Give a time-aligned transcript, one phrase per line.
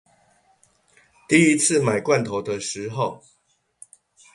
[1.29, 3.23] 第一次買罐頭的時候